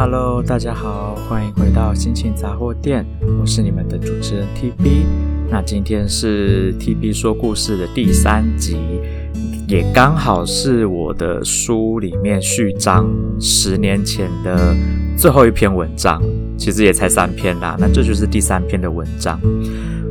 [0.00, 3.04] Hello，大家好，欢迎回到心情杂货店，
[3.40, 5.04] 我是你们的主持人 TB。
[5.50, 8.76] 那今天是 TB 说故事的第三集，
[9.66, 14.72] 也刚好是我的书里面序章十年前的
[15.16, 16.22] 最后一篇文章，
[16.56, 19.40] 其实也才三篇啦，那这就是第三篇的文章。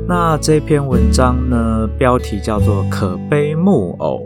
[0.06, 4.20] 那这篇文章呢，标题叫做《可悲木偶》，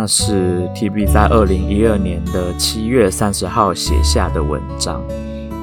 [0.00, 5.02] 那是 TB 在二零一二年的七月三十号写下的文章。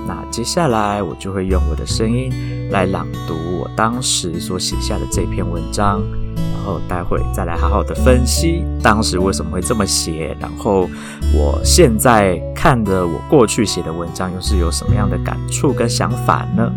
[0.06, 2.30] 那接下来我就会用我的声音
[2.70, 6.04] 来朗读我当时所写下的这篇文章，
[6.36, 10.90] 然后待会再来好好的分析当时为什么会这么写，然后
[11.34, 16.70] 我现在看着我过去写的文章又是有什么样的感触跟想法呢？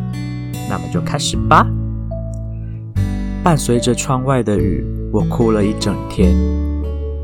[0.71, 1.67] 那么就开始吧。
[3.43, 6.37] 伴随着窗外的雨，我哭了一整天。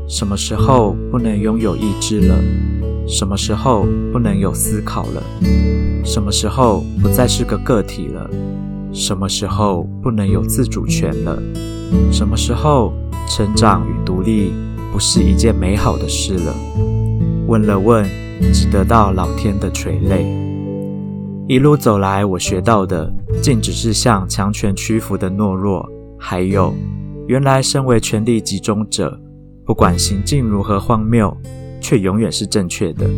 [0.07, 2.35] 什么时候不能拥有意志了？
[3.07, 5.23] 什么时候不能有思考了？
[6.03, 8.29] 什么时候不再是个个体了？
[8.93, 11.41] 什么时候不能有自主权了？
[12.11, 12.93] 什么时候
[13.27, 14.53] 成长与独立
[14.93, 16.55] 不是一件美好的事了？
[17.47, 18.07] 问了问，
[18.53, 20.25] 只得到老天的垂泪。
[21.47, 25.87] 一路走来，我学到的，竟只是向强权屈服的懦弱。
[26.19, 26.73] 还有，
[27.27, 29.19] 原来身为权力集中者，
[29.65, 31.35] 不管行径如何荒谬，
[31.81, 33.09] 却永远是正确的。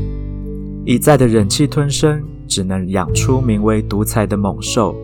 [0.85, 4.95] 一再的忍气吞声，只能养出名为独裁的猛兽。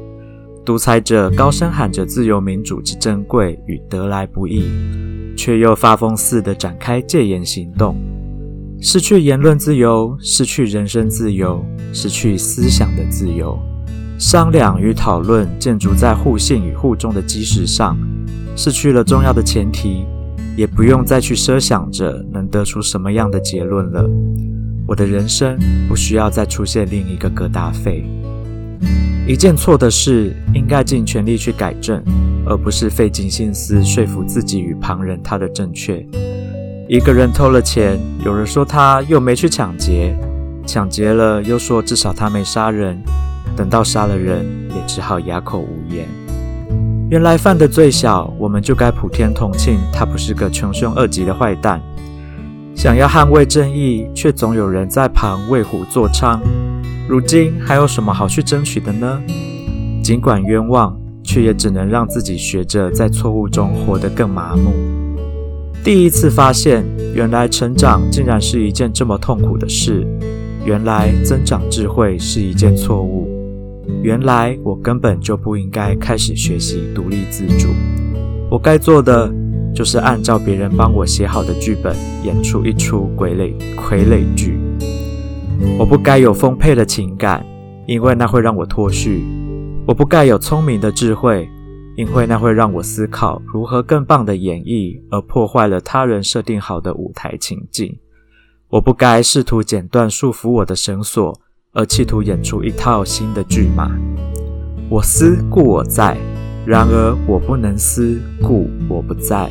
[0.63, 4.63] 独裁者高声喊着自由民主之珍贵与得来不易，
[5.35, 7.97] 却又发疯似的展开戒严行动。
[8.79, 13.59] 失去言论自由，失去人身自由，失去思想的自由。
[14.17, 17.97] 商量与讨论建筑在互信与互重的基石上，
[18.55, 20.05] 失去了重要的前提，
[20.55, 24.09] 也不用再去奢想着能得出什么样的结论了。
[24.85, 28.03] 我的人生不需要再出现另一个葛达费。
[29.25, 32.03] 一件错的事，应该尽全力去改正，
[32.45, 36.05] 而不是费尽心思说服自己与旁人他的正确。
[36.89, 40.13] 一个人偷了钱，有人说他又没去抢劫，
[40.67, 43.01] 抢劫了又说至少他没杀人。
[43.55, 46.05] 等到杀了人，也只好哑口无言。
[47.13, 51.79] 原来犯的最小，我们就该普天同庆，他不是个穷凶恶极的坏蛋。
[52.75, 56.39] 想要捍卫正义，却总有人在旁为虎作伥。
[57.07, 59.21] 如今还有什么好去争取的呢？
[60.03, 64.73] 尽管冤枉，却也只能让自己学着在错误中活得更麻木。
[65.83, 70.03] 第一次发现，原来成长竟然是一件这么痛苦的事。
[70.65, 73.32] 原来增长智慧是一件错误。
[74.01, 77.69] 原来我根本就不应该开始学习独立自主，
[78.49, 79.33] 我该做的
[79.73, 84.59] 就是按照别人帮我写好的剧本演出一出傀儡傀儡剧。
[85.77, 87.45] 我不该有丰沛的情感，
[87.87, 89.21] 因为那会让我脱序；
[89.87, 91.47] 我不该有聪明的智慧，
[91.95, 97.97] 因为那会让我思考如何更棒的演绎，而破坏了他人设定好的舞台情境。
[98.69, 101.39] 我不该试图剪断束缚我的绳索。
[101.75, 103.89] 而企图演出一套新的剧码。
[104.89, 106.15] 我思故我在，
[106.67, 109.49] 然而我不能思故我不在。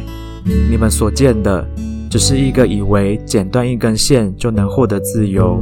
[0.70, 1.66] 你们所见的，
[2.08, 5.60] 只是一个以为剪断一根线就能获得自由，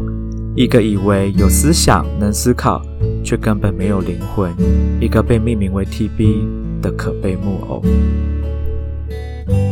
[0.54, 2.82] 一个以为有思想能思考，
[3.24, 4.52] 却根本没有灵魂，
[5.00, 7.82] 一个被命名为 TB 的可悲木偶。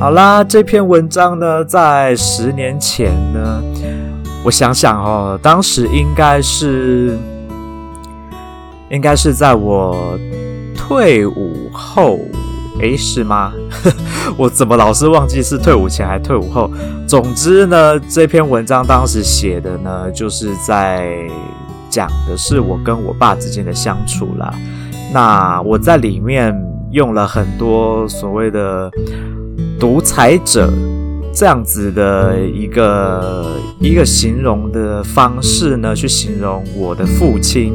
[0.00, 3.62] 好啦，这篇文章呢，在十年前呢。
[4.44, 7.18] 我想想哦，当时应该是，
[8.88, 10.18] 应该是在我
[10.74, 12.18] 退伍后，
[12.80, 13.52] 诶，是吗？
[14.38, 16.70] 我怎么老是忘记是退伍前还退伍后？
[17.06, 21.12] 总之呢，这篇文章当时写的呢，就是在
[21.90, 24.54] 讲的是我跟我爸之间的相处啦。
[25.12, 26.54] 那我在里面
[26.92, 28.90] 用了很多所谓的
[29.78, 30.72] 独裁者。
[31.38, 33.46] 这样子的一个
[33.78, 37.72] 一个形容的方式呢，去形容我的父亲，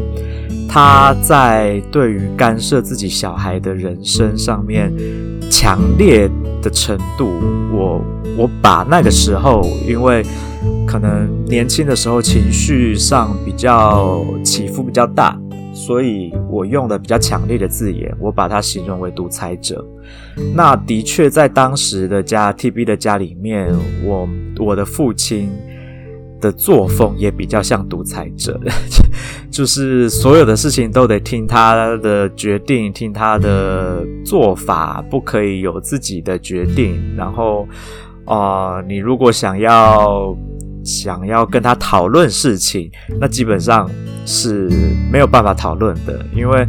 [0.67, 4.93] 他在对于干涉自己小孩的人生上面
[5.49, 6.29] 强烈
[6.61, 7.32] 的程度，
[7.72, 8.02] 我
[8.35, 10.26] 我把那个时候，因为
[10.85, 15.40] 可能年轻的时候情绪上比较起伏比较大。
[15.85, 19.84] 所以我用的比较强烈的字眼，我把它形容为独裁者。
[20.56, 23.68] 那的确在当时的家 TB 的家里面，
[24.03, 24.28] 我
[24.59, 25.50] 我的父亲
[26.40, 28.59] 的作风也比较像独裁者，
[29.52, 36.97] 就是所有的事情都得听他的决定，听他的做法，不可以有自己的决定。
[37.18, 37.68] 然后，
[38.26, 40.34] 啊、你如果想要
[40.84, 43.90] 想要跟他讨论事情，那基本上
[44.26, 44.70] 是
[45.12, 46.68] 没有办法讨论的，因为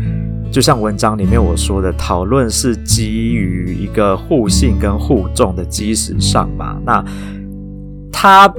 [0.53, 6.79] 就像文章里面我说的，讨论是基于一个互信跟互重的基石上嘛。
[6.85, 7.05] 那
[8.13, 8.53] 他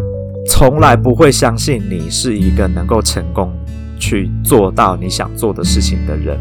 [0.48, 3.54] 从来不会相信你是一个能够成功
[3.98, 6.38] 去做到你想做的事情的人。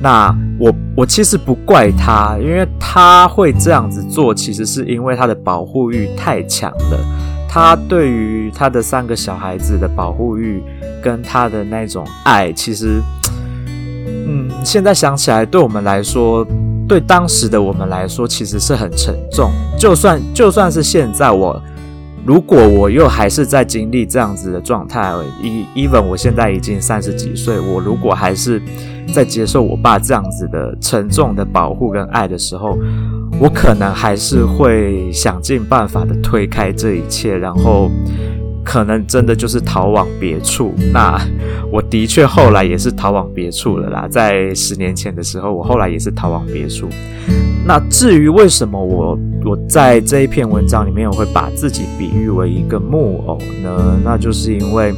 [0.00, 7.13] 那我我其实不怪他，因为他会这样子做，其实是因为他的保护欲太强了。
[7.54, 10.60] 他对于他的三个小孩子的保护欲
[11.00, 13.00] 跟他的那种爱，其实，
[14.26, 16.44] 嗯，现在想起来，对我们来说，
[16.88, 19.52] 对当时的我们来说，其实是很沉重。
[19.78, 21.62] 就算就算是现在我。
[22.26, 25.12] 如果我又还是在经历这样子的状态
[25.76, 28.60] ，even 我现在已经三十几岁，我如果还是
[29.12, 32.78] 在接受我爸这样子的沉重的保护跟爱的时候，
[33.38, 37.90] 我可能还是会想尽办法的推开这一切，然后
[38.64, 40.72] 可能真的就是逃往别处。
[40.92, 41.20] 那
[41.70, 46.88] 我的确后来也是逃往别处了啦，在十年前的时候，我后来也是逃往别处。
[47.66, 53.98] 那至于为什么我我在这一篇文章里面我会把自己比喻为一个木偶呢？
[54.04, 54.92] 那就是因为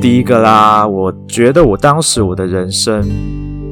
[0.00, 3.08] 第一个啦，我觉得我当时我的人生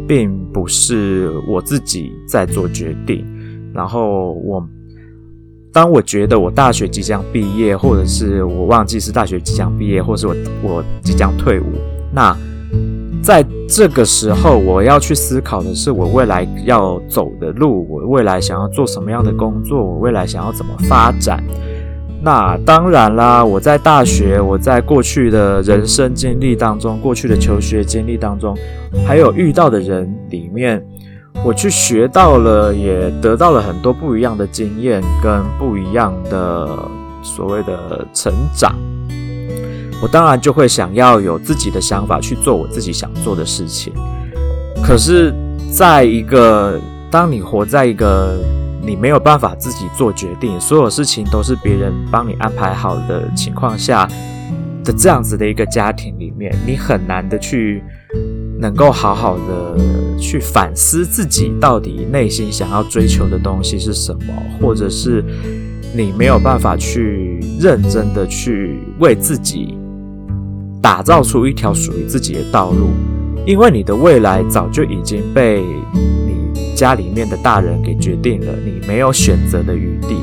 [0.06, 3.24] 并不是我自己在做决定，
[3.72, 4.66] 然后我
[5.72, 11.64] 当我觉得我大学即将毕业，或者是我忘记是大学即将毕业，或是我我即将退伍，
[12.12, 12.36] 那。
[13.22, 21.42] 在这个时候，我要去思考的是我未来要走的路，我未来想要做什么样的工作，我未来想要怎么发展。
[22.26, 28.52] 那当然啦，我在大学，我在过去的人生经历当中，过去的求学经历当中，
[29.06, 30.84] 还有遇到的人里面，
[31.44, 36.68] 我去学到了，也得到了很多不一样的经验跟不一样的
[37.22, 38.74] 所谓的成长。
[40.02, 43.92] 我当然就会想要有自己的想法去做我自己想做的事情。
[44.82, 45.32] 可是，
[45.70, 46.76] 在一个
[47.08, 48.36] 当你活在一个
[48.86, 54.08] 你没有办法自己做决定，所有事情都是别人帮你安排好的情况下
[54.84, 57.82] 的这样子的一个家庭里面，你很难的去
[58.60, 59.76] 能够好好的
[60.18, 65.24] 去反思自己到底内心想要追求的东西是什么，或者是
[65.92, 69.76] 你没有办法去认真的去为自己。
[70.82, 72.90] 打造出一条属于自己的道路，
[73.44, 75.64] 因为你的未来早就已经被
[76.76, 80.18] 家里面的大人给决定了，你没有选择的余地。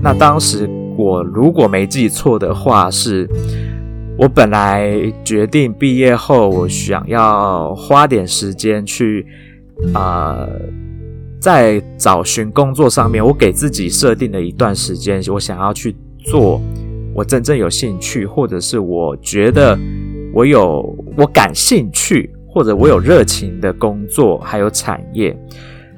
[0.00, 3.28] 那当时我如果没记错的话，是
[4.16, 9.26] 我本来决定毕业后，我想要花点时间去
[9.92, 10.46] 啊、
[11.40, 16.60] 在找寻工作上面，我给自己设定了一段时间，我想要去做。
[17.14, 19.76] 我真正有兴趣，或者是我觉得
[20.32, 25.36] 我有我感兴趣，或者我有热情的工作，还有产业。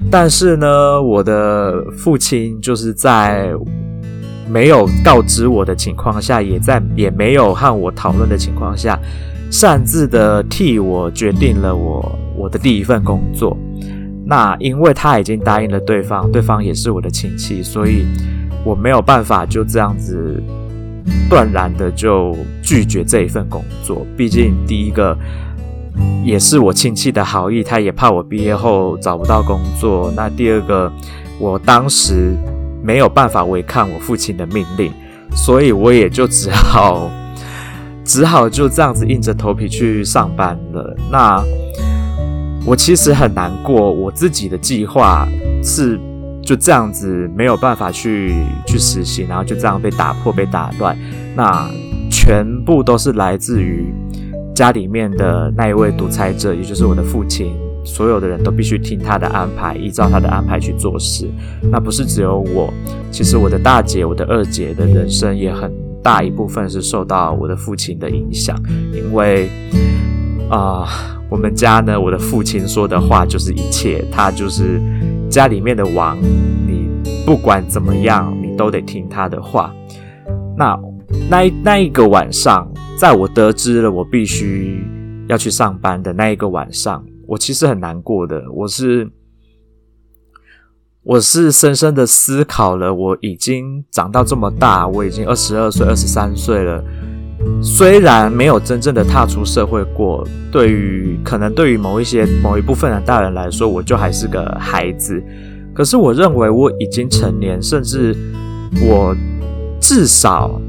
[0.08, 3.52] 但是呢，我的父亲就是在
[4.48, 8.96] 没有告知我的情况下，也在也没有和我讨论的情况下，
[9.50, 13.56] 擅自的替我决定了我我的第一份工作。
[14.24, 18.06] 那因为他已经答应了对方，对方也是我的亲戚，所以
[18.64, 20.40] 我没有办法就这样子。
[21.28, 25.16] 断然的就拒绝这一份工作，毕竟第一个
[26.24, 30.12] 也是我亲戚的好意，他也怕我毕业后找不到工作。
[30.16, 30.92] 那第二个，
[31.38, 32.36] 我当时
[32.82, 34.92] 没有办法违抗我父亲的命令，
[35.34, 37.10] 所以我也就只好
[38.04, 40.96] 只好就这样子硬着头皮去上班了。
[41.10, 41.42] 那
[42.66, 45.28] 我其实很难过，我自己的计划
[45.62, 45.98] 是。
[46.42, 48.34] 就这样子没有办法去
[48.66, 50.98] 去实行，然后就这样被打破、被打乱。
[51.36, 51.70] 那
[52.10, 53.94] 全部都是来自于
[54.60, 57.56] 家里面的那一位独裁者，也就是我的父亲。
[57.82, 61.26] 所有的人都必须听他的安排，依照他的安排去做事。
[61.72, 62.70] 那不是只有我，
[63.10, 68.54] 其实我的大姐、我的二姐的人生也很大一部分是受到我的父亲的影响，
[68.92, 69.48] 因为
[70.50, 70.86] 啊、
[71.30, 74.78] 我们家呢，我的父亲说的话就是一切，他就是。
[75.30, 76.18] 家里面的王，
[76.66, 76.90] 你
[77.24, 79.72] 不管怎么样，你都得听他的话。
[80.56, 80.78] 那
[81.30, 82.68] 那一那一个晚上，
[83.00, 84.84] 在我得知了我必须
[85.26, 88.44] 要去上班的那一个晚上，我其实很难过的。
[88.52, 89.10] 我是
[91.02, 96.84] 我是深深的思考了，我已经长到这么大，我已经二十二岁、二十三岁了。
[97.62, 105.24] 虽然没有真正的踏出社会过，对于可能对于某一些某一部分的大人来说，我就还是个孩子。
[105.72, 108.14] 可是我认为我已经成年，甚至
[108.82, 109.16] 我
[109.80, 110.60] 至少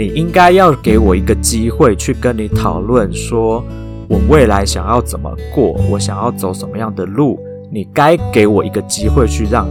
[0.00, 3.62] 你应该要给我一个机会去跟你讨论，说
[4.08, 7.38] 我未来想要怎么过，我想要走什么样的路，
[7.70, 9.68] 你该给我一个机会去让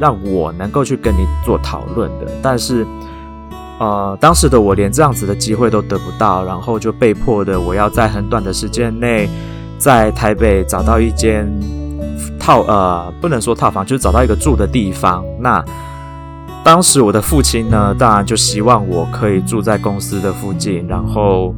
[0.00, 2.32] 让我能够去跟你做讨论的。
[2.40, 2.86] 但是，
[3.78, 9.28] 呃，当时的我连这样子的机会都得不到，然后就被迫的我要在很短的时间内
[9.76, 11.46] 在台北找到一间
[12.38, 15.22] 套，呃，不能说套房，就是找到一个住的地方。
[15.38, 15.62] 那
[16.62, 21.54] 当时我的父亲呢，当然就希望我可以住在公司的附近，然后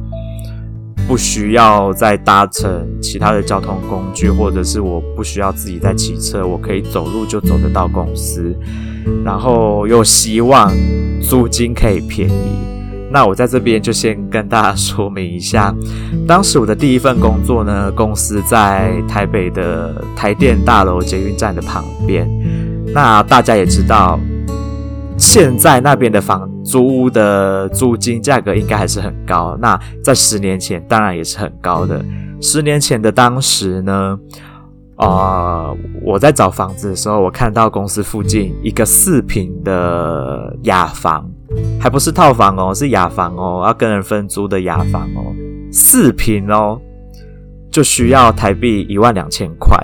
[1.07, 8.55] 不需要再搭乘其他的交通工具，或者是我不需要自己再骑车，我可以走路就走得到公司，
[9.23, 10.73] 然后又希望
[11.21, 12.57] 租金可以便宜。
[13.11, 15.75] 那我在这边就先跟大家说明一下，
[16.27, 22.27] 当时我的第一份工作呢，公司在台北的台电大楼捷运站的旁边。
[22.93, 24.19] 那大家也知道。
[25.17, 32.03] 现在那边的房租的租金价格应该还是很高，那在十年前当然也是很高的。
[32.41, 34.19] 十年前的当时呢，
[34.97, 41.29] 呃，我在找房子的时候，我看到公司附近一个四平的雅房，
[41.79, 45.31] 还不是套房哦，是雅房哦，要跟人分租的雅房哦，
[45.71, 46.81] 四平哦，
[47.71, 49.77] 就需要台币一万两千块。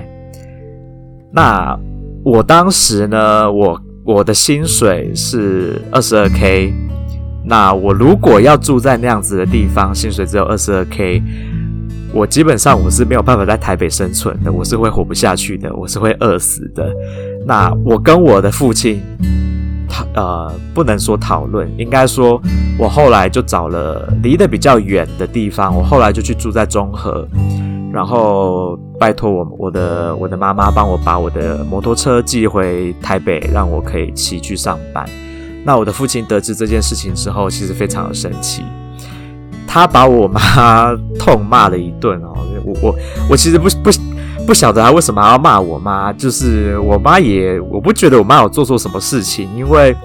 [1.32, 1.80] 那
[2.26, 3.80] 我当时呢，我。
[4.04, 6.74] 我的薪水是二十二 K，
[7.46, 11.22] 那我如果要住在那样子的地方，薪水只有二十二 K，
[12.12, 16.92] 我基本上我是没有办法在台北生存的，我是会活不下去的，我是会饿死的。
[17.46, 19.00] 那我跟我的父亲
[19.88, 22.42] 讨呃，不能说讨论，应该说，
[22.80, 27.28] 我后来就找了离得比较远的地方，我后来就去住在中和。
[27.92, 35.04] 然后拜托我我的我的妈妈帮我把我的摩托车寄回台北，让我可以骑去上班。
[35.64, 38.64] 那我的父亲得知这件事情之后，其实非常的生气，
[39.68, 42.34] 他把我妈 痛骂了一顿哦。
[42.66, 42.96] 我我
[43.32, 43.90] 我其实不不
[44.48, 49.96] 不晓得他为什么要骂我妈，就是我妈也我不觉得我妈有做错什么事情，因为。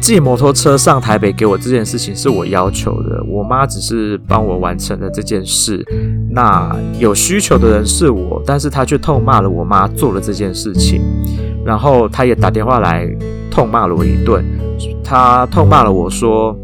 [0.00, 5.84] 寄摩托车上台北给我这件事情是我要求的，我妈只是帮我完成了这件事。
[6.30, 11.02] 那有需求的人是我，但是她却痛骂了我妈做了这件事情，
[11.64, 13.08] 然后她也打电话来
[13.50, 14.44] 痛骂了我一顿。
[15.02, 16.56] 她痛骂了我说：“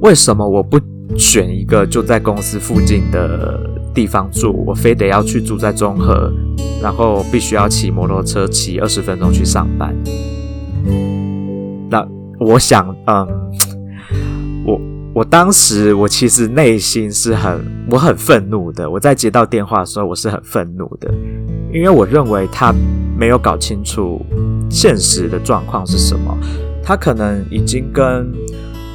[0.00, 0.80] 为什么我不
[1.18, 3.60] 选一个就在公司附近的
[3.92, 6.32] 地方住，我非得要去住在中和，
[6.80, 9.94] 然后必须要骑摩托车骑二十分钟去上班？”
[12.42, 13.26] 我想，嗯，
[14.66, 14.80] 我
[15.14, 18.90] 我当时我其实内心是很我很愤怒的。
[18.90, 21.12] 我在接到电话的时候，我是很愤怒的，
[21.72, 22.74] 因为我认为他
[23.16, 24.20] 没有搞清楚
[24.68, 26.36] 现实的状况是什么。
[26.82, 28.32] 他可能已经跟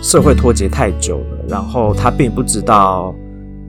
[0.02, 3.16] 社会脱节太久了，然后他并不知道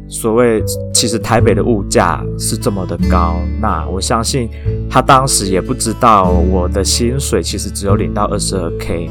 [0.09, 3.37] 所谓其实台北的物价是这么的高。
[3.61, 4.49] 那我相信
[4.91, 9.09] 他当时也不知道我的薪水其实只有领到二十二 K。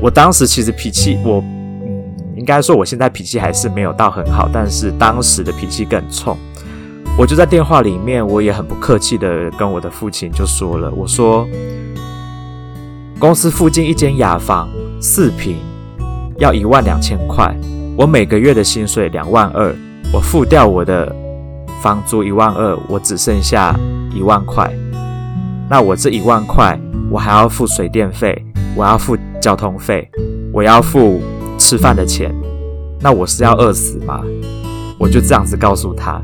[0.00, 2.02] 我当时其实脾气，我嗯，
[2.36, 6.36] 应该说我现在脾气还是没有到很好，但是当时的脾气更冲。
[7.18, 11.46] 我就在电话里面，我也很不客气的跟我的父亲就说了，我说
[13.18, 14.68] 公司附近一间雅房
[15.00, 15.56] 四平
[16.38, 17.54] 要一万两千块，
[17.96, 19.72] 我每个月的薪水两万二，
[20.12, 21.14] 我付掉我的
[21.82, 23.78] 房租一万二，我只剩下
[24.14, 24.72] 一万块，
[25.68, 26.80] 那我这一万块，
[27.12, 28.44] 我还要付水电费。
[28.74, 30.08] 我要付交通费，
[30.50, 31.20] 我要付
[31.58, 32.34] 吃饭的钱，
[33.02, 34.22] 那我是要饿死吗？
[34.98, 36.22] 我就这样子告诉他，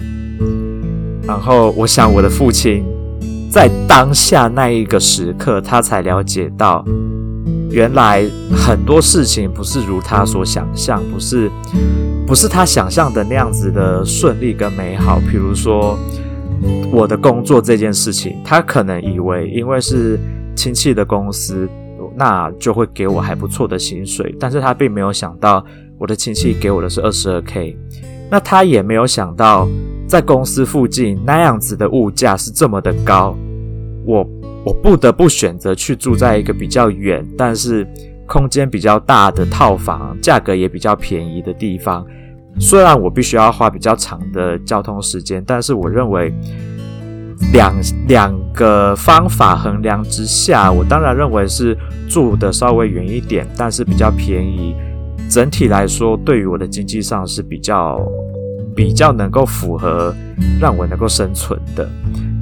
[1.27, 2.87] 然后我想我的父亲
[3.51, 6.83] 在当下那一个时刻，他才了解到，
[7.71, 8.25] 原来
[8.57, 11.51] 很多事情不是如他所想象，不是
[12.27, 15.21] 不是他想象的那样子的顺利跟美好。
[15.31, 15.99] 比如说
[16.91, 20.19] 我的工作这件事情，他可能以为因为是
[20.59, 21.69] 亲戚的公司。
[22.17, 25.65] 那就会给我还不错的薪水，但是他并没有想到
[25.99, 27.77] 我的亲戚给我的是二十二 K，
[28.31, 29.69] 那他也没有想到
[30.07, 33.37] 在公司附近那样子的物价是这么的高，
[34.05, 34.27] 我
[34.65, 37.87] 我不得不选择去住在一个比较远，但是
[38.27, 42.05] 空间比较大的套房，价格也比较便宜的地方。
[42.59, 46.33] 虽然我必须要花比较长的交通时间，但是我认为。
[47.53, 47.75] 两
[48.07, 51.77] 两个方法衡量之下，我当然认为是
[52.09, 54.75] 住的稍微远一点，但是比较便宜。
[55.31, 58.01] 整体来说，对于我的经济上是比较
[58.75, 60.15] 比较能够符合
[60.59, 61.89] 让我能够生存的。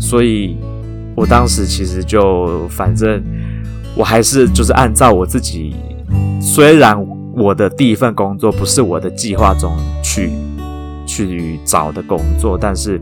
[0.01, 0.57] 所以，
[1.17, 3.23] 我当时其实就反正
[3.97, 5.75] 我还是就是按照我自己，
[6.41, 6.97] 虽然
[7.35, 10.31] 我的第一份工作不是我的计划中去
[11.07, 13.01] 去找的工作，但是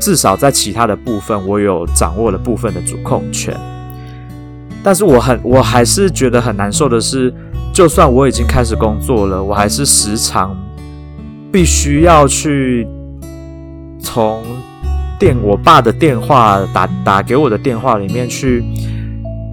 [0.00, 3.54] 至少在其他的部分，我有掌握了部分的主控权。
[4.82, 7.32] 但是我很，我还是觉得很难受的是，
[7.72, 10.56] 就算我已经开始工作了，我还是时常
[11.50, 12.86] 必须要去
[14.00, 14.42] 从
[15.18, 18.64] 电我爸的电话打打给我的电话里面去。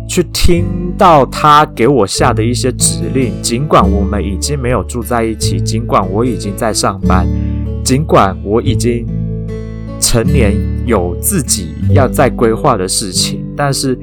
[0.08, 7.28] 去听到他给我下的一些指令，尽管我们已经没有住在一起，尽管我已经在上班，
[7.84, 9.06] 尽管我已经
[10.00, 13.98] 成年有自己要在规划的事情，但是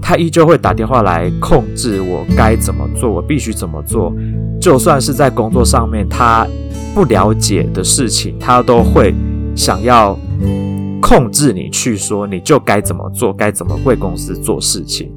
[0.00, 4.12] 他依旧会打电话来控制我该怎么做，我必须怎么做。
[4.60, 6.46] 就算是在工作上面他
[6.94, 9.14] 不了解的事情，他都会
[9.54, 10.18] 想要
[11.00, 15.12] 控制你去说，你就该怎么做，该怎么为公司做事情。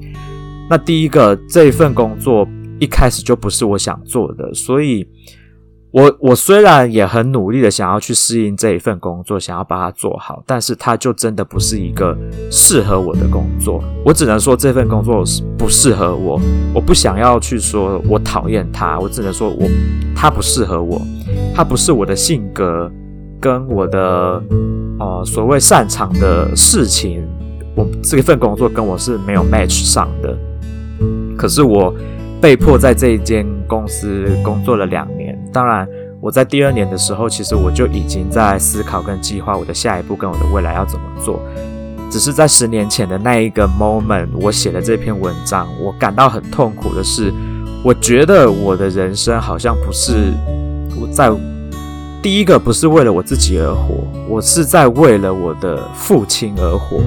[0.69, 2.47] 那第一个，这一份工作
[2.79, 5.05] 一开始就不是我想做的，所以
[5.91, 12.17] 我我虽然也很努力的想要去适应这一份工作，想要把它做好，但是它就真的不是一个
[12.49, 13.83] 适合我的工作。
[14.05, 15.21] 我只能说这份工作
[15.57, 16.39] 不适合我，
[16.73, 19.67] 我不想要去说我讨厌它，我只能说我
[20.15, 21.01] 它不适合我，
[21.53, 22.89] 它不是我的性格
[23.41, 24.41] 跟我的
[24.97, 27.21] 呃所谓擅长的事情，
[27.75, 30.37] 我这一份工作跟我是没有 match 上的。
[31.37, 31.93] 可是我
[32.39, 35.20] 被迫在这一间公司工作了两年。
[35.51, 35.87] 当然，
[36.19, 41.39] 我在第二年的时候，其实我就已经在思考跟计划我的下一步跟我的未来要怎么做。
[42.09, 47.33] 只是在十年前的那一个 moment，我写的这篇文章，我感到很痛苦的是，
[47.85, 50.33] 我觉得我的人生好像不是
[50.99, 51.31] 我在
[52.21, 56.97] 第一个不是为了我自己而活，我是在为了我的父亲而活。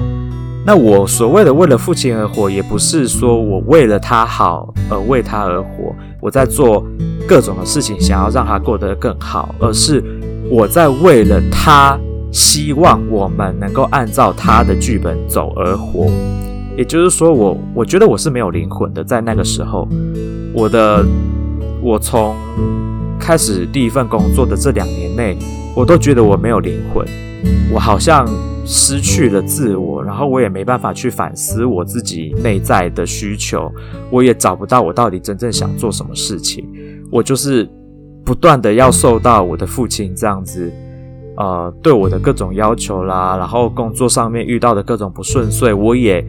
[0.66, 6.82] 那我所谓的为了父亲而活，也不是说我为了他好而为他而活，我在做
[7.28, 10.02] 各种的事情，想要让他过得更好，而是
[10.50, 11.98] 我在为了他，
[12.32, 16.06] 希望我们能够按照他的剧本走而活。
[16.76, 19.86] 也就是说我，我觉得我是没有灵魂的，在那个时候，
[20.54, 21.04] 我的
[21.82, 22.34] 我从
[23.20, 25.38] 开始第一份工作的这两年内，
[25.76, 27.06] 我都觉得我没有灵魂，
[27.72, 28.26] 我好像。
[28.66, 33.70] 失去了自我，然后我也没办法去反思我自己内在的需求，
[34.10, 36.66] 我也找不到我到底真正想做什么事情。
[37.12, 37.68] 我就是
[38.24, 40.72] 不断的要受到我的父亲这样子，
[41.36, 46.24] 呃，对我的各种要求啦，然后工作上面遇到的各种不顺遂，我也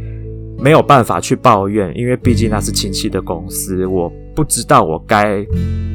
[0.60, 5.45] 没有办法去抱怨，因为毕竟那是亲戚的公司，我不知道我该。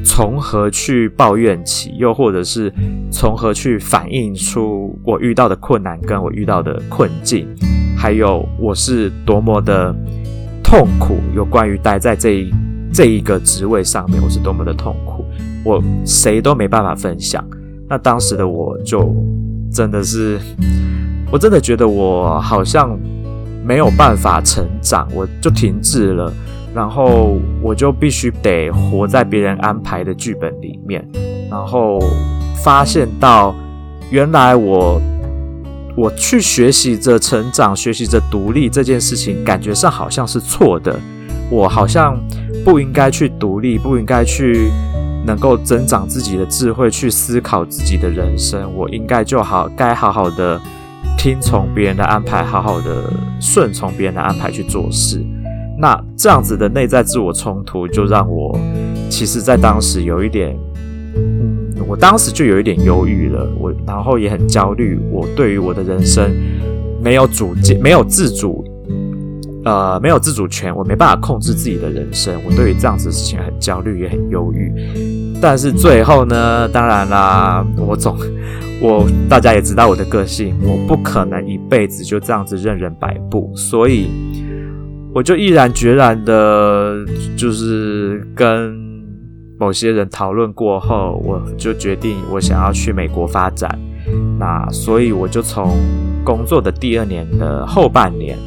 [0.03, 2.72] 从何去抱怨起，又或者是
[3.12, 7.46] 从何去反映出我遇到的困难跟我遇到的困境，
[7.96, 9.94] 还有我是多么的
[10.64, 12.50] 痛苦，有关于待在这一
[12.92, 15.24] 这一个职位上面，我是多么的痛苦，
[15.64, 17.46] 我谁都没办法分享。
[17.88, 19.14] 那当时的我就
[19.72, 20.40] 真的是，
[21.31, 22.98] 我真的觉得我好像
[23.64, 26.33] 没有办法成长，我就停滞了。
[26.74, 31.04] 然后我就必须得活在别人安排的剧本里面，
[31.50, 31.98] 然后
[32.62, 33.54] 发现到
[34.11, 35.00] 原来我
[35.96, 40.98] 我去学习着成长，学习着独立这件事情，感觉上好像是错的。
[41.50, 42.16] 我好像
[42.64, 44.70] 不应该去独立，不应该去
[45.26, 48.72] 能够增长自己的智慧，去思考自己的人生。
[48.76, 50.61] 我应该就好该好好的
[51.18, 55.20] 听从别人的安排，好好的顺从别人的安排去做事。
[55.81, 58.55] 那这样子的内在自我冲突，就让我
[59.09, 60.55] 其实，在当时有一点，
[61.16, 63.51] 嗯，我当时就有一点忧郁了。
[63.59, 66.31] 我然后也很焦虑，我对于我的人生
[67.03, 68.62] 没有主见，没有自主，
[69.64, 72.38] 呃，没有自主权，我没办法控制自己的人生。
[72.45, 74.71] 我对于这样子的事情很焦虑，也很忧郁。
[75.40, 78.19] 但是最后呢，当然啦，我总
[78.83, 84.11] 我大家也知道我的个性，我不可能一辈子就这样子任人摆布，所以。
[85.12, 87.05] 我就毅然决然的，
[87.37, 88.79] 就是跟
[89.59, 93.77] 某些人讨论过后，我就决定我想要去美国发展。
[94.38, 95.73] 那所以我就从
[96.25, 98.38] 工作的第二年的后半年，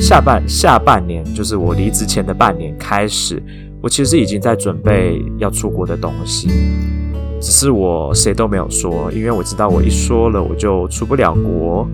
[0.00, 3.42] 下半下半年，就是我离职前的半年开始，
[3.82, 6.48] 我其实已经在准备要出国的东西，
[7.40, 11.86] 只是我谁都没有说，因为我知道我一说了我就出不了国。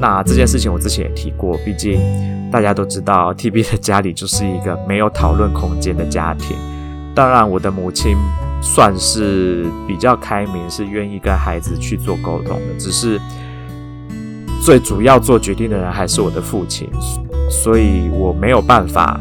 [0.00, 2.00] 那这件事情我之前也提过，毕竟
[2.52, 6.56] 大家都知道，TB 的家里就是一个没有讨论空间的家庭。
[7.14, 8.16] 当然，我的母亲
[8.62, 12.78] 算是比较开明，是愿意跟孩子去做沟通的。
[12.78, 13.20] 只是
[14.64, 16.88] 最主要做决定的人还是我的父亲，
[17.50, 19.20] 所以我没有办法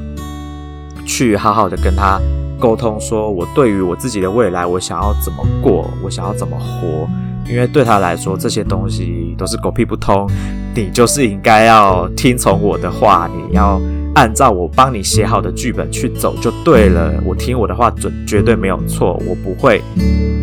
[1.08, 2.22] 去好好的跟他
[2.60, 7.10] 沟通，说我对于我自己的未来，我想要怎么过，我想要怎么活。
[7.50, 10.30] 因为对他来说，这些东西都是狗屁不通，
[10.76, 13.82] 你就是应该要听从我的话，你要
[14.16, 17.14] 按照我帮你写好的剧本去走就对了。
[17.26, 19.82] 我听我的话准绝对没有错，我不会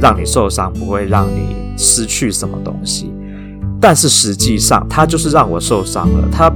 [0.01, 3.13] 让你受伤，不会让你失去什么东西。
[3.81, 6.51] 但是实际上，他就是让我受伤了，他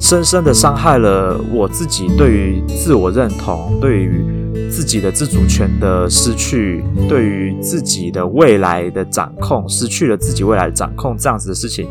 [0.00, 4.43] 深深的伤害了我自己对于自我认同，对于。
[4.70, 11.88] 自己的自主权的失去，对于自己的未来的掌控，失去了自己未来的掌控，这样子的事情，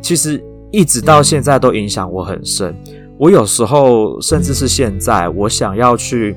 [0.00, 2.74] 其实一直到现在都影响我很深。
[3.18, 6.36] 我有时候，甚至是现在，我想要去，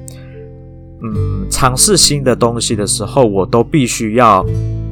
[1.03, 4.45] 嗯，尝试新的东西的时候，我都必须要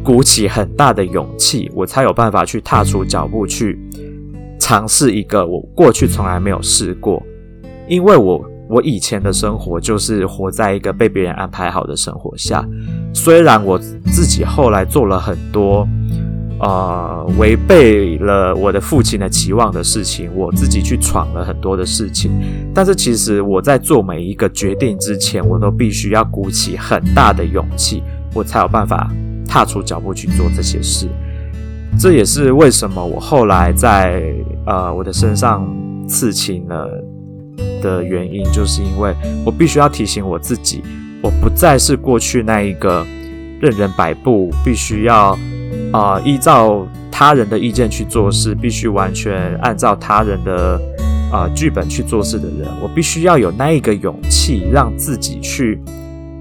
[0.04, 3.80] 鼓起很大的勇气，我才有办法去踏出脚步，去
[4.60, 7.22] 尝试一个我过去从来没有试过，
[7.88, 8.44] 因为我。
[8.68, 12.68] 我以前的生活就是活在一个被别人安排好的生活下，
[13.14, 15.88] 虽然我自己后来做了很多，
[16.60, 22.32] 呃，违背了我的父亲的期望的事情，我自己去闯了很多的事情，
[22.74, 28.02] 但是其实我在做每一个决定之前，我都必须要鼓起很大的勇气，
[28.34, 29.12] 我才有办法
[29.48, 31.08] 踏出脚步去做这些事。
[32.00, 34.24] 这也是为什么我后来在
[34.66, 35.66] 呃我的身上
[36.08, 36.90] 刺青了。
[37.86, 39.14] 的原因，就是因为
[39.46, 40.82] 我必须要提醒我自己，
[41.22, 43.06] 我不再是过去那一个
[43.62, 45.38] 任人摆布，必须要
[45.94, 50.82] 啊、依照他人的意见去做事，必须完全按照他人的
[51.32, 52.68] 啊、剧本去做事的人。
[52.82, 55.80] 我必须要有那一个勇气，让自己去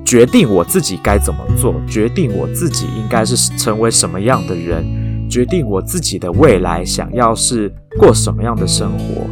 [0.05, 4.85] 决定我自己该怎么做，决定我自己应该是成为什么样的人，
[5.29, 9.27] 决定我自己的未来想要是过什么样的生活。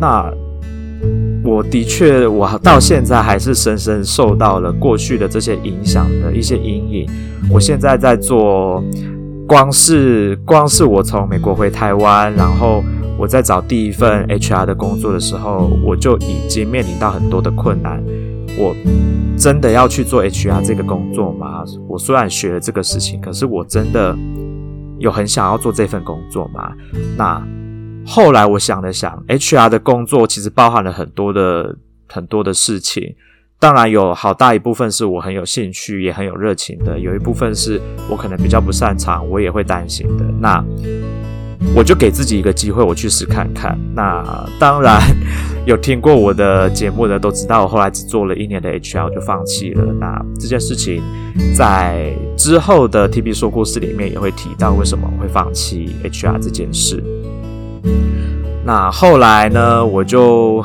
[0.00, 0.32] 那。
[1.44, 7.06] 我的确，我到现在还是深深受到了过去的这些影响的一些阴影。
[7.50, 8.82] 我现在在做，
[9.46, 12.82] 光是光是我从美国回台湾，然后
[13.16, 18.02] 我在找第一份 HR 的工作的时候，我就已经面临到很多的困难。
[18.58, 18.74] 我
[19.36, 21.64] 真的要去做 HR 这个工作吗？
[21.88, 24.16] 我虽然学了这个事情，可是我真的
[24.98, 26.72] 有很想要做这份工作吗？
[27.16, 27.42] 那。
[28.10, 31.76] 后来我想了想，HR 的工作其实包含了很多的
[32.08, 33.14] 很多的事情，
[33.60, 37.78] 当然有好大一部分是我很有兴趣也很有热情的，有一部分是
[38.10, 40.24] 我可能比较不擅长，我也会担心的。
[40.40, 40.64] 那
[41.76, 43.78] 我就给自己一个机会，我去试看看。
[43.94, 44.24] 那
[44.58, 44.98] 当然
[45.66, 49.92] 有听过我的节目的都知道，我后来只做了一年的 HR 我就放弃了。
[50.00, 51.02] 那这件事情
[51.54, 57.04] 在之后的 TB 说故事里面也会提到，为什么会放弃 HR 这件事。
[58.64, 59.82] 那后来呢？
[59.82, 60.62] 我就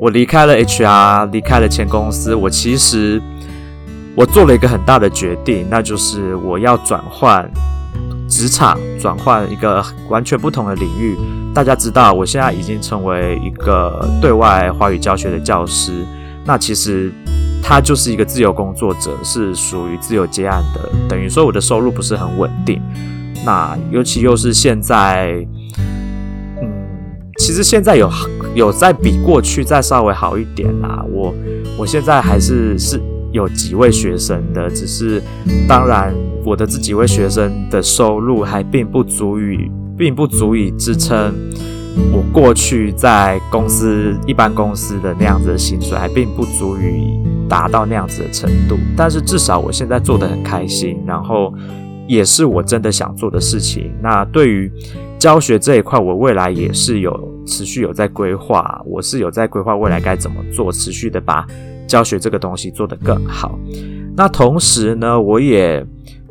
[0.00, 2.34] 我离开了 HR，离开了前公司。
[2.34, 3.22] 我其实
[4.16, 7.48] 我做了一个很大的决定，那就是我要转换
[8.28, 11.16] 职场，转换一个完全不同的领域。
[11.54, 16.04] 大家知道，我现在已经成为一个对外华语教学的教师。
[16.44, 17.12] 那其实
[17.62, 22.82] 他就是一个自由工作者，是属于自由接案的，等于说我的收入不是很稳定。
[23.46, 25.46] 那尤其又是现在。
[27.48, 28.10] 其实现在有
[28.54, 31.02] 有在比过去再稍微好一点啦。
[31.10, 31.34] 我
[31.78, 33.00] 我现在还是是
[33.32, 35.22] 有几位学生的，只是
[35.66, 41.32] 当然我的这几位学生的收入还并不足以，并不足以支撑
[42.12, 48.76] 我过去在公司一般公司的那样子的薪水，还并不足以达到那样子的程度。
[48.94, 51.50] 但是至少我现在做得很开心，然后
[52.06, 53.90] 也是我真的想做的事情。
[54.02, 54.70] 那对于
[55.18, 57.12] 教学这一块，我未来也是有
[57.44, 61.44] 持续有在规划，我是有在规划未来该怎么做，持续的把
[61.88, 63.58] 教学这个东西做得更好。
[64.16, 65.84] 那同时呢，我也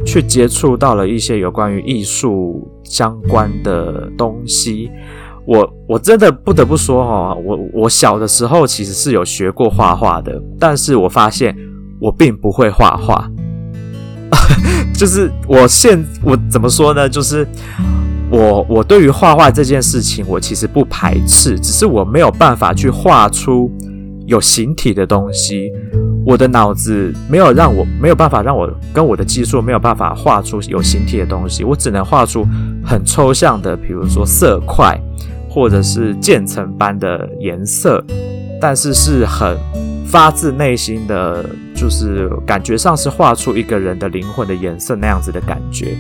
[0.06, 4.90] 去接触到了一些有关于艺术相关的东西。
[5.46, 11.56] 我我真的不得不说哦，我我小的时候其实是有学过画画的，但是我发现
[12.00, 13.30] 我并不会画画。
[14.94, 17.10] 就是我现我怎么说呢？
[17.10, 17.46] 就是。
[18.30, 23.72] 我我对于画画这件事情，我其实不排斥，只是我没有办法去画出
[24.26, 25.72] 有形体的东西。
[26.26, 32.46] 我的脑子没有让我没有办法让我跟我的技术没有办法画出有形体的东西，我只能画出
[32.84, 35.00] 很抽象的，比如说色块
[35.50, 38.04] 或者是渐层般的颜色，
[38.62, 39.58] 但是是很。
[40.10, 41.46] 发自内心的
[41.78, 45.96] 就是感觉上是画出一个人的灵魂的颜色那样子的感觉，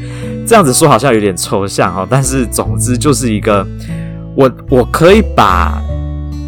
[0.47, 3.65] 这样子说好像有点抽象哦，但是总之就是一个
[4.35, 5.79] 我我可以把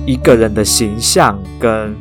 [0.08, 1.96] 一个人的形象跟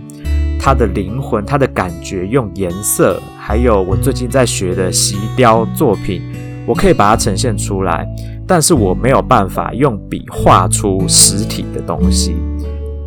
[0.59, 6.23] 他的灵魂、他的感觉，用颜色，还有我最近在学的锡雕作品，
[6.67, 8.07] 我可以把它呈现出来。
[8.47, 12.35] 但是我没有办法用笔画出实体的东西。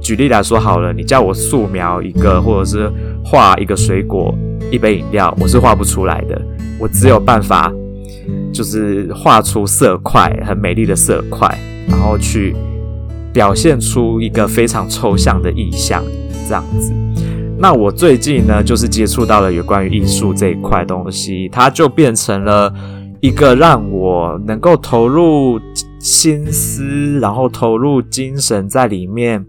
[0.02, 2.92] 举例来说好了，你叫我素描一个，或者是
[3.24, 4.34] 画一个水果、
[4.72, 6.42] 一杯饮料，我是画不出来的。
[6.80, 7.72] 我只有办法，
[8.52, 11.48] 就是画出色块，很美丽的色块，
[11.88, 12.56] 然后去
[13.32, 16.04] 表现出一个非常抽象的意象，
[16.48, 16.92] 这样子。
[17.60, 22.74] 那我最近呢，就是接触到了有关于艺术这一块东西，它就变成了
[23.20, 25.60] 一个让我能够投入
[26.00, 29.46] 心思，然后投入精神在里面，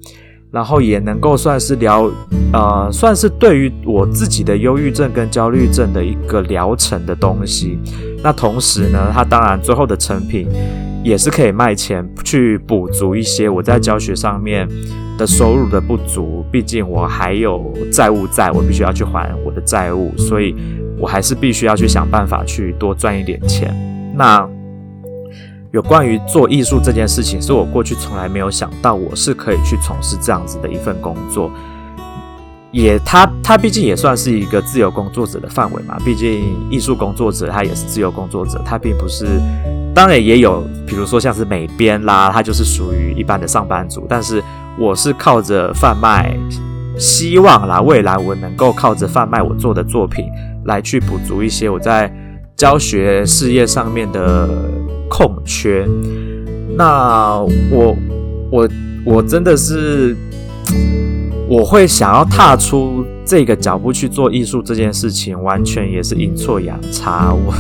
[0.53, 2.09] 然后也能够算是疗，
[2.53, 7.79] 呃，算是对于我自己的忧郁症跟焦虑症的一个疗程的东西。
[8.23, 10.47] 那同时呢，它当然最后的成品
[11.03, 14.69] 也是可以卖钱去补足一些我在教学上面。
[15.19, 20.57] 的收入的不足，毕竟我还有债务在，我必须要去还我的债务，所以
[20.99, 23.73] 我还是必须要去想办法去多赚一点钱。
[24.17, 24.49] 那
[25.73, 31.51] 有关于做艺术这件事情，是我过去从来没有想到我是可以去从事这样子的一份工作。
[32.71, 39.27] 也，他他毕竟也算是一个自由工作者的范围嘛，毕竟艺术工作者他也是自由工作者，他并不是。
[39.95, 44.43] 当然也有，比如说像是美编啦，他就是属于一般的上班族，但是。
[44.79, 46.35] 我是靠着贩卖，
[46.97, 50.25] 希望啦，未来我能够靠着贩卖我做的作品
[50.65, 52.11] 来去补足一些我在
[52.57, 54.49] 教学事业上面的
[55.12, 55.87] 空缺。
[56.75, 57.38] 那
[57.70, 57.94] 我
[58.51, 58.68] 我
[59.05, 60.16] 我真的是，
[61.46, 67.35] 我会想要踏出这个脚步去做艺术这件事情，完全也是阴错阳差。
[67.35, 67.55] 我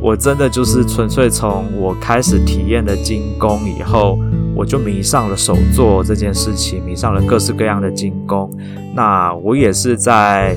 [0.00, 4.18] 我真的就是纯粹从我开始体验了金工以后。
[4.58, 8.50] 我就迷上了手作这件事情，迷上了各式各样的金工。
[8.94, 10.56] 那我也是在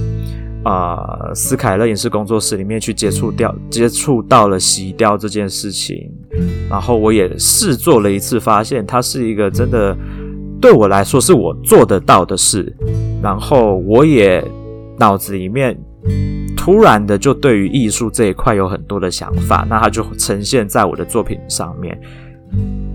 [0.66, 6.12] 呃斯凯勒影视工作室里面去接触掉，接触到了洗雕这件事情。
[6.70, 9.96] 然后我也试做了一次，发现它是一个真的
[10.62, 12.76] 对我来说是我做得到的事。
[13.22, 14.44] 然后我也
[14.98, 15.78] 脑子里面
[16.56, 22.00] 突然的就对于艺术这一块有很多的想法，那它就呈现在我的作品上面。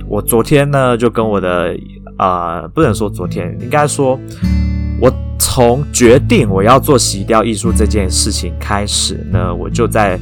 [0.08, 1.74] 我昨天呢，就跟我的
[2.18, 4.18] 呃，不能说昨天，应该说，
[5.00, 10.18] 我从决定我要做洗雕艺术这件事情开始呢，我就在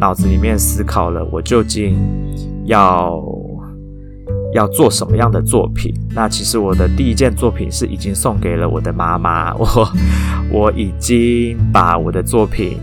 [0.00, 1.96] 脑子里面思考了，我究竟
[2.64, 3.22] 要
[4.54, 5.94] 要做什么样的作品。
[6.14, 9.92] 那其实我的第一件作品是已经送给了我的妈妈， 我
[10.50, 12.78] 我已经把我的作品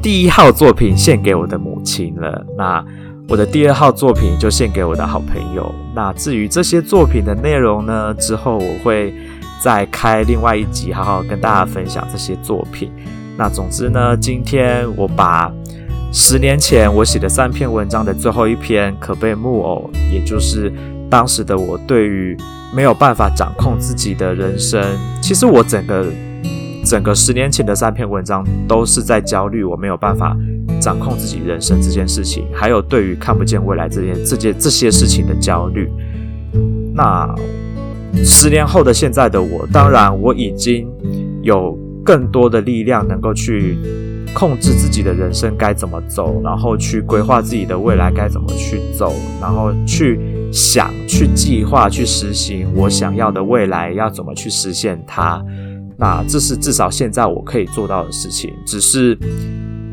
[0.00, 2.46] 第一号作品献给我的母亲了。
[2.56, 2.84] 那
[3.28, 5.74] 我的第二号作品就献给我的好朋友。
[5.94, 9.12] 那至于这些作品的内容呢，之后我会
[9.60, 12.90] 再开另外一集，好好跟大家分享这些作品。
[13.36, 15.52] 那总之呢，今天我把
[16.12, 20.72] 十年前我写的三篇文章的最后一篇《可悲木偶》，也就是
[21.10, 22.36] 当时的我对于
[22.74, 24.82] 没有办法掌控自己的人生，
[25.22, 26.06] 其实我整个
[26.84, 30.36] 整个十年前的三篇文章都是在焦虑，我没有办法。
[30.80, 35.90] 掌控自己人生这件事情，还有对于看不见未来这件、这件、这些事情的焦虑。
[36.94, 37.28] 那
[38.24, 40.88] 十年后的现在的我，当然我已经
[41.42, 43.76] 有更多的力量，能够去
[44.34, 50.18] 控制自己的人生该怎么走，然后去规划自己的未来该怎么去走，然后去
[50.52, 55.42] 想、去计划、去实行我想要的未来要怎么去实现它。
[55.96, 59.18] 那这是至少现在我可以做到的事情，只是。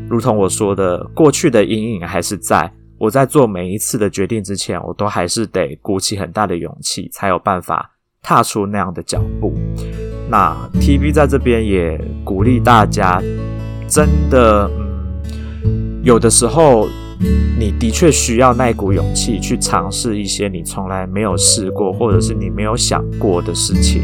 [0.08, 2.72] 如同我说的，过去的阴影还是在。
[2.96, 7.90] 我在做每一次的决定之前，我都还是得鼓起很大的勇气，才有办法
[8.26, 9.54] 踏出那样的脚步。
[10.28, 13.22] 那 TV 在这边也鼓励大家，
[13.86, 14.68] 真的，
[15.64, 16.88] 嗯，有的时候
[17.56, 24.02] 你的确需要那股勇气去尝试一些你从来没有试过，或者是你没有想过的事情。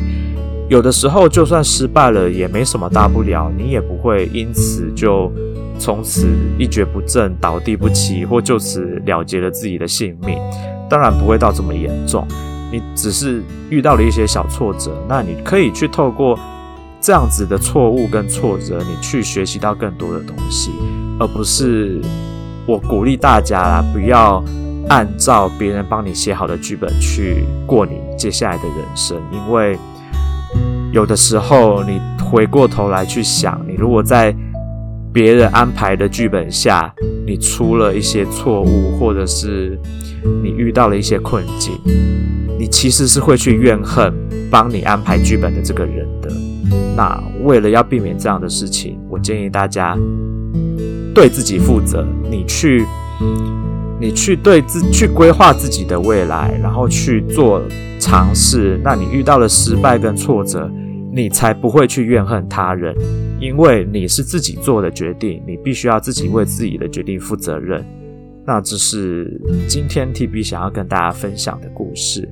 [0.68, 5.32] 有的时候就算失败了，也没什么大不了，你也不会因此就。
[5.78, 10.38] 从此一蹶不振、倒地不起，或就此了结了自己的性命，
[10.88, 12.24] 当然不会到这么严重。
[12.72, 16.38] 你只是遇到了一些小挫折，那你可以去透过
[17.00, 20.70] 这样子的错误跟挫折，你去学习到更多的东西，
[21.20, 22.00] 而不是
[22.66, 24.42] 我鼓励大家啦，不要
[24.88, 29.78] 按照别人帮你写好的剧本去过你接下来的人生，因为
[30.92, 34.34] 有的时候你回过头来去想，你如果在
[35.12, 36.90] 别人安排的剧本下，
[37.26, 39.78] 你出了一些错误，或者是
[40.42, 41.74] 你遇到了一些困境，
[42.58, 44.12] 你其实是会去怨恨
[44.50, 46.30] 帮你安排剧本的这个人的。
[46.96, 49.98] 那为了要避免这样的事情，我建议大家
[51.14, 52.84] 对自己负责，你去，
[54.00, 57.62] 你去对自去规划自己的未来，然后去做
[57.98, 58.80] 尝试。
[58.82, 60.70] 那你遇到了失败跟挫折，
[61.12, 62.94] 你才不会去怨恨他人，
[63.38, 67.84] 因为你是自己做的决定，你必须要自己为自己的决定负责任。
[68.46, 72.28] 那这是今天 TB 想要跟大家分享的故事。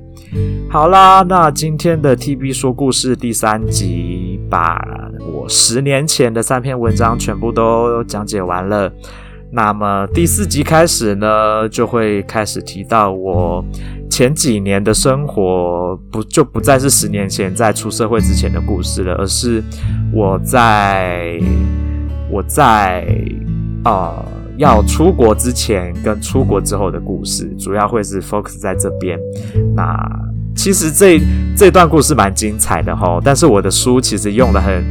[0.69, 4.81] 好啦，那今天的 TB 说故事第三集，把
[5.19, 8.91] 我十年前的三篇文章全部都讲解完了。
[9.51, 13.61] 那么第四集开始呢，就会开始提到我
[14.09, 19.61] 前几年的生活，不就不再是十年前在出社会之前的故事了，而是
[20.13, 21.37] 我在
[22.29, 23.05] 我在
[23.83, 24.23] 啊。
[24.61, 29.17] 要出国之前跟出国之后的故事，主要会是 focus 在这边。
[29.75, 29.97] 那
[30.55, 31.19] 其实这
[31.57, 34.83] 这段故事蛮精彩的齁，但是我的书其实用了很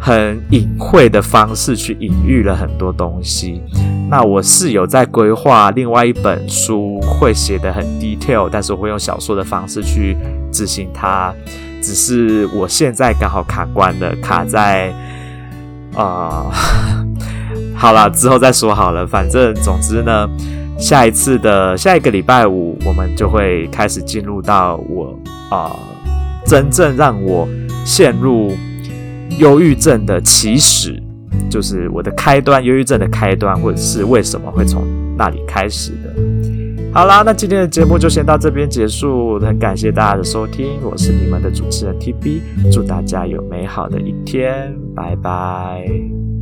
[0.00, 3.62] 很隐晦的方式去隐喻了很多东西。
[4.10, 10.16] 那我是有在规划另外一本书，会写得很 detail，但是我会用小说的方式去
[10.50, 11.32] 执行它。
[11.80, 14.92] 只是我现在刚好卡关了，卡在
[15.94, 17.05] 啊。
[17.76, 19.06] 好了，之后再说好了。
[19.06, 20.28] 反正总之呢，
[20.78, 25.16] 下一次的下一个礼拜五，我们就会开始进入到我
[25.50, 25.76] 啊、
[26.44, 27.46] 真正让我
[27.84, 28.52] 陷入
[29.38, 31.00] 忧郁症的起始，
[31.50, 34.84] 就是我的开端，忧郁症的开端，或者是为什么会从
[35.16, 36.12] 那里开始的。
[36.92, 42.40] 好啦，那今天的节目就先到这边结束，很感谢大家的收听，我是你们的主持人 TB，
[42.72, 46.35] 祝大家有美好的一天，拜拜。